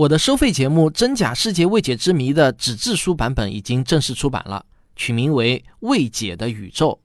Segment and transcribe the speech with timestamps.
[0.00, 4.64] 我的收费节目《真假世界未解之谜》的纸质书版本已经正式出版了，
[4.96, 6.98] 取名为《未解的宇宙》，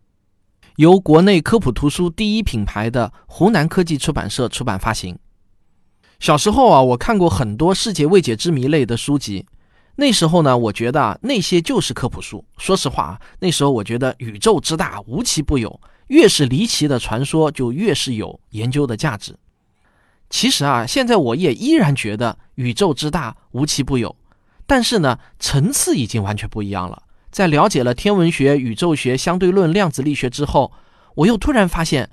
[0.78, 5.20] 由国内科普图书第一品牌的湖南科技出版社出版发行。
[6.22, 9.46] 小时候啊，我看过很多世界未解之谜类的书籍，
[9.98, 12.46] 那时候呢，我觉得啊，那些就是科普书。
[12.58, 19.36] 说实话啊，那时候我觉得宇宙之大，无奇不有，越是离奇的传说，就越是有研究的价值。
[20.30, 24.16] 其实啊，现在我也依然觉得宇宙之大无奇不有，
[24.66, 27.04] 但是呢，层次已经完全不一样了。
[27.32, 30.72] 在了解了天文学、宇宙学、相对论、量子力学之后，
[31.16, 32.10] 我又突然发现，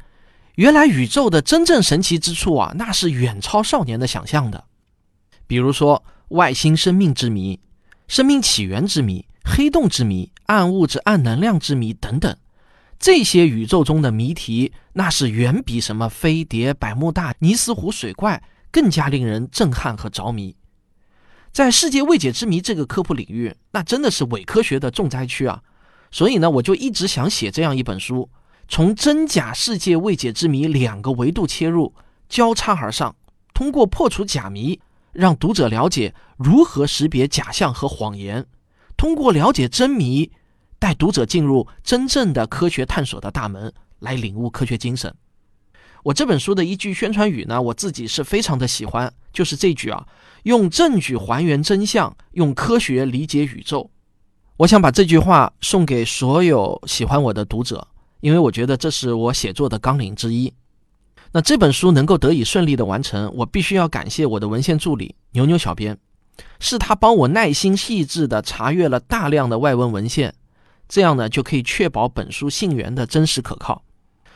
[0.57, 4.65] 原来宇宙的真正神奇之处啊，那是远超少年的想象的。
[5.47, 7.61] 比如说外星生命之谜、
[8.09, 12.37] 生命起源之谜、黑洞之谜、暗物质、暗能量之谜等等。
[12.99, 20.57] 这些宇宙中的谜题，那是远比什么飞碟、百慕大、尼斯湖水怪更加令人震撼和着迷。
[21.53, 25.63] 在世界未解之谜这个科普领域，那真的是伪科学的重灾区啊！
[26.11, 28.31] 所以呢，我就一直想写这样一本书，
[28.69, 31.95] 从真假世界未解之谜两个维度切入，
[32.29, 33.15] 交叉而上，
[33.53, 34.81] 通过破除假谜，
[35.13, 38.47] 让读者了解如何识别假象和谎言，
[38.97, 40.33] 通过了解真谜。
[40.79, 45.15] 带读者进入真正的科学探索的大门，来领悟科学精神。
[46.03, 50.05] 我这本书的一句宣传语呢，我自己是非常的喜欢，就是这句啊：
[50.43, 53.89] 用证据还原真相，用科学理解宇宙。
[54.57, 57.87] 我想把这句话送给所有喜欢我的读者，
[58.21, 60.53] 因为我觉得这是我写作的纲领之一。
[61.31, 65.97] 那这本书能够得以顺利的完成，我必须要感谢我的文献助理牛牛小编，
[66.59, 70.35] 是他帮我耐心细致的查阅了大量的外文文献。
[70.89, 73.83] 这样呢，就可以确保本书信源的真实可靠。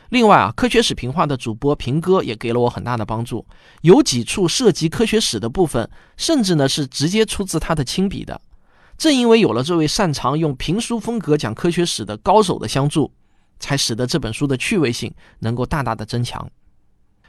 [0.09, 3.45] 另外啊，科学史评话的主播平哥也给了我很大的帮助，
[3.81, 8.39] 有几处涉及科学史的部分，甚至呢是直接出自他的亲笔的。
[8.97, 13.11] 正因为有了这位擅长用评书风格讲科学史的高手的相助，
[13.59, 16.49] 才使得这本书的趣味性能够大大的增强。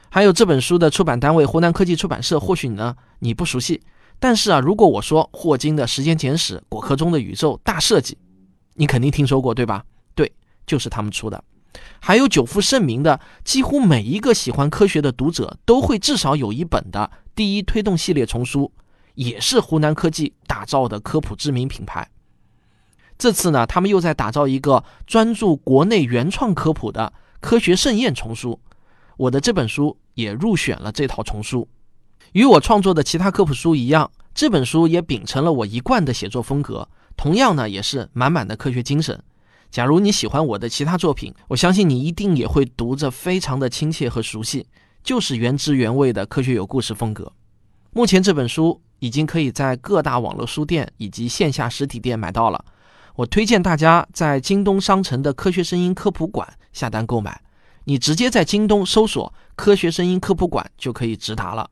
[0.09, 3.81] 还有这本书的出版单位湖南科技出版社，或许呢你不熟悉，
[4.19, 8.17] 但是啊，如果我说霍金的《时间简史》《果壳中的宇宙》大设计。
[8.75, 9.83] 你肯定听说过对吧？
[10.15, 10.31] 对，
[10.65, 11.43] 就是他们出的。
[11.99, 18.71] 还有久负盛名的，几乎每一个喜欢科学的读者都会至少有一本的第一推动系列丛书，
[19.15, 22.09] 也是湖南科技打造的科普知名品牌。
[23.17, 28.59] 这次呢，他们又在打造一个专注国内原创科普的科学盛宴丛书。
[29.17, 31.67] 我的这本书也入选了这套丛书。
[32.31, 36.87] 与我创作的其他科普书一样，这本书也秉承了我一贯的写作风格。
[37.17, 39.21] 同样呢，也是满满的科学精神。
[39.71, 44.65] 假如你喜欢我的其他作品，我相信你一定也会读着非常的亲切和熟悉，
[45.03, 47.31] 就是原汁原味的科学有故事风格。
[47.91, 52.63] 目前这本书已经可以在各大网络书店以及线下实体店买到了。
[53.15, 57.41] 我推荐大家在京东商城的科学声音科普馆下单购买。
[57.85, 61.69] 你直接在京东搜索“科学声音科普馆”就可以直达了。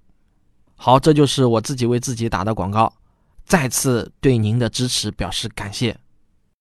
[0.75, 2.91] 好，这就是我自己为自己打的广告。
[3.45, 5.95] 再次对您的支持表示感谢。